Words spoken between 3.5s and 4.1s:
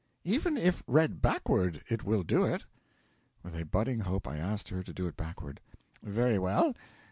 a budding